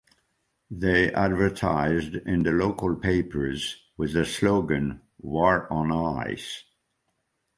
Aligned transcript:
They 0.71 1.13
advertised 1.13 2.15
in 2.15 2.41
the 2.41 2.53
local 2.53 2.95
papers 2.95 3.83
with 3.97 4.13
the 4.13 4.25
slogan 4.25 5.01
"War 5.19 5.71
on 5.71 5.91
Ice". 5.91 6.63